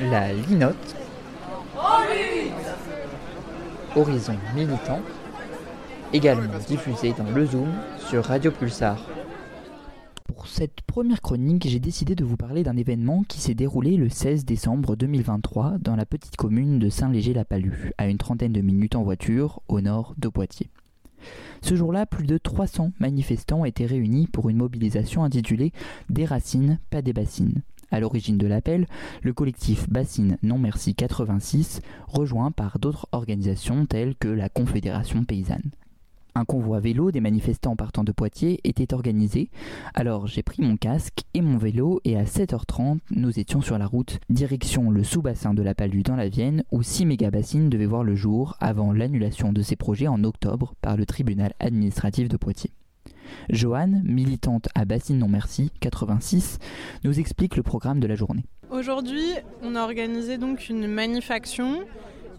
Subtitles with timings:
[0.00, 0.94] La Linote.
[3.96, 5.00] Horizon militant.
[6.12, 7.72] Également diffusé dans le Zoom
[8.10, 8.98] sur Radio Pulsar.
[10.28, 14.10] Pour cette première chronique, j'ai décidé de vous parler d'un événement qui s'est déroulé le
[14.10, 19.02] 16 décembre 2023 dans la petite commune de Saint-Léger-la-Palue, à une trentaine de minutes en
[19.02, 20.68] voiture au nord de Poitiers.
[21.62, 25.72] Ce jour-là, plus de 300 manifestants étaient réunis pour une mobilisation intitulée
[26.10, 27.62] Des racines, pas des bassines.
[27.96, 28.86] À l'origine de l'appel,
[29.22, 35.70] le collectif Bassine Non Merci 86, rejoint par d'autres organisations telles que la Confédération Paysanne.
[36.34, 39.48] Un convoi vélo des manifestants partant de Poitiers était organisé,
[39.94, 43.86] alors j'ai pris mon casque et mon vélo et à 7h30 nous étions sur la
[43.86, 48.04] route direction le sous-bassin de la Palue dans la Vienne où 6 mégabassines devaient voir
[48.04, 52.72] le jour avant l'annulation de ces projets en octobre par le tribunal administratif de Poitiers.
[53.50, 56.58] Joanne, militante à Bassine Non Merci 86,
[57.04, 58.44] nous explique le programme de la journée.
[58.70, 61.84] Aujourd'hui, on a organisé donc une manifaction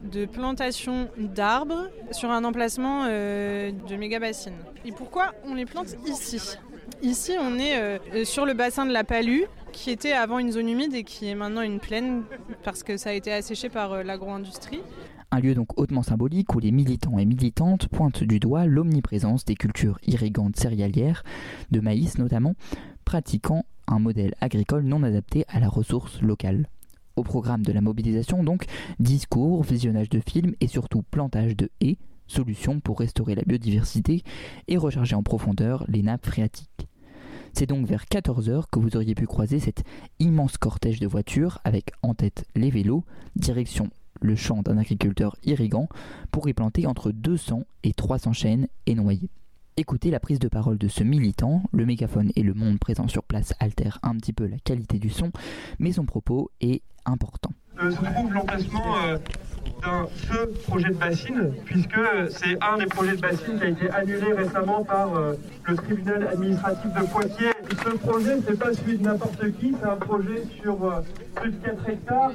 [0.03, 4.57] de plantation d'arbres sur un emplacement euh, de méga bassines.
[4.85, 6.57] Et pourquoi on les plante ici?
[7.01, 10.69] Ici, on est euh, sur le bassin de la Palue, qui était avant une zone
[10.69, 12.23] humide et qui est maintenant une plaine
[12.63, 14.81] parce que ça a été asséché par euh, l'agro-industrie.
[15.29, 19.55] Un lieu donc hautement symbolique où les militants et militantes pointent du doigt l'omniprésence des
[19.55, 21.23] cultures irrigantes céréalières,
[21.69, 22.55] de maïs notamment,
[23.03, 26.69] pratiquant un modèle agricole non adapté à la ressource locale.
[27.17, 28.65] Au programme de la mobilisation donc,
[28.99, 31.97] discours, visionnage de films et surtout plantage de haies,
[32.27, 34.23] solutions pour restaurer la biodiversité
[34.67, 36.87] et recharger en profondeur les nappes phréatiques.
[37.53, 39.83] C'est donc vers 14h que vous auriez pu croiser cet
[40.19, 43.03] immense cortège de voitures avec en tête les vélos,
[43.35, 43.89] direction
[44.21, 45.87] le champ d'un agriculteur irrigant
[46.31, 49.29] pour y planter entre 200 et 300 chênes et noyer.
[49.79, 53.21] Écoutez la prise de parole de ce militant, le mégaphone et le monde présent sur
[53.21, 55.31] place altèrent un petit peu la qualité du son,
[55.77, 57.51] mais son propos est important.
[57.79, 59.17] Euh, se trouve l'emplacement euh,
[59.83, 61.99] d'un ce projet de bassine, puisque
[62.31, 66.27] c'est un des projets de bassine qui a été annulé récemment par euh, le tribunal
[66.27, 67.53] administratif de Poitiers.
[67.69, 71.03] Ce projet, c'est pas celui de n'importe qui, c'est un projet sur
[71.35, 72.31] plus de 4 hectares,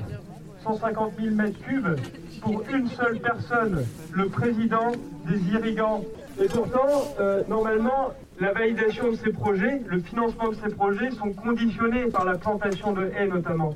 [0.63, 1.97] 150 000 mètres cubes,
[2.41, 4.93] pour une seule personne, le président
[5.27, 6.03] des irrigants.
[6.41, 7.15] Et pourtant,
[7.49, 12.39] normalement, la validation de ces projets, le financement de ces projets sont conditionnés par la
[12.39, 13.75] plantation de haies notamment.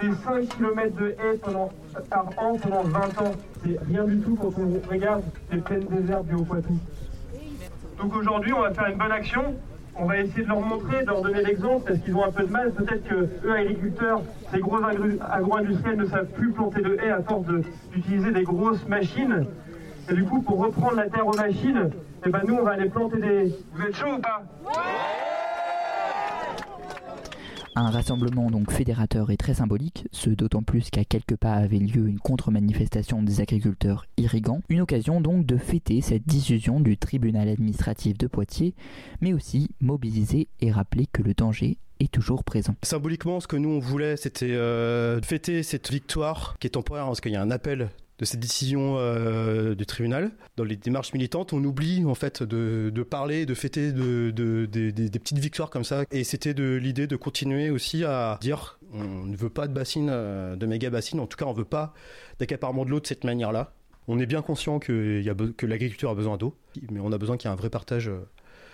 [0.00, 1.70] C'est 5 km de haies pendant,
[2.10, 3.32] par an pendant 20 ans.
[3.64, 6.78] C'est rien du tout quand on regarde les plaines désertes du Haut-Poitou.
[7.98, 9.54] Donc aujourd'hui, on va faire une bonne action.
[9.98, 12.44] On va essayer de leur montrer, de leur donner l'exemple, parce qu'ils ont un peu
[12.44, 12.70] de mal.
[12.72, 14.20] Peut-être que eux, agriculteurs,
[14.52, 17.46] ces gros agro-industriels ne savent plus planter de haies à force
[17.92, 19.46] d'utiliser des grosses machines.
[20.10, 21.90] Et du coup, pour reprendre la terre aux machines,
[22.24, 23.54] eh ben nous, on va aller planter des...
[23.74, 24.42] Vous êtes chaud ou pas?
[27.76, 32.08] Un rassemblement donc fédérateur et très symbolique, ce d'autant plus qu'à quelques pas avait lieu
[32.08, 38.16] une contre-manifestation des agriculteurs irrigants, une occasion donc de fêter cette décision du tribunal administratif
[38.16, 38.74] de Poitiers,
[39.20, 42.74] mais aussi mobiliser et rappeler que le danger est toujours présent.
[42.82, 47.20] Symboliquement, ce que nous on voulait, c'était euh, fêter cette victoire qui est temporaire, parce
[47.20, 50.30] qu'il y a un appel de cette décision euh, du tribunal.
[50.56, 55.38] Dans les démarches militantes, on oublie en fait de, parler, de fêter de, des petites
[55.38, 56.04] victoires comme ça.
[56.10, 60.08] Et c'était de l'idée de continuer aussi à dire on ne veut pas de bassines,
[60.10, 61.20] euh, de méga bassines.
[61.20, 61.92] En tout cas, on ne veut pas
[62.38, 63.72] d'accaparement de l'eau de cette manière-là.
[64.08, 65.22] On est bien conscient que,
[65.56, 66.56] que l'agriculture a besoin d'eau,
[66.90, 68.20] mais on a besoin qu'il y ait un vrai partage euh,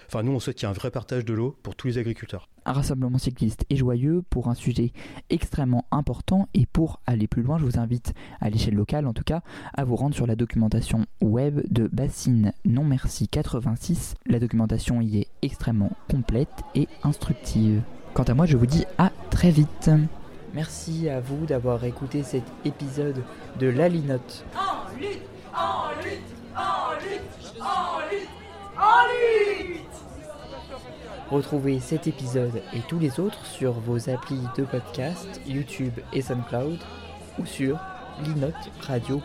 [0.08, 1.96] Enfin, nous, on souhaite qu'il y ait un vrai partage de l'eau pour tous les
[1.96, 2.50] agriculteurs.
[2.64, 4.92] Un rassemblement cycliste et joyeux pour un sujet
[5.30, 9.24] extrêmement important et pour aller plus loin, je vous invite, à l'échelle locale en tout
[9.24, 9.42] cas,
[9.74, 14.14] à vous rendre sur la documentation web de Bassine Non Merci 86.
[14.26, 17.82] La documentation y est extrêmement complète et instructive.
[18.14, 19.90] Quant à moi, je vous dis à très vite.
[20.54, 23.22] Merci à vous d'avoir écouté cet épisode
[23.58, 24.44] de La Linote.
[24.54, 25.22] En lutte,
[25.54, 26.20] en lutte,
[26.54, 28.28] en lutte, en lutte,
[28.76, 29.91] en lutte
[31.32, 36.78] Retrouvez cet épisode et tous les autres sur vos applis de podcast, YouTube et SoundCloud
[37.38, 37.80] ou sur
[38.22, 39.22] linotradio.fr.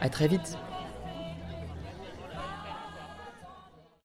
[0.00, 0.58] A très vite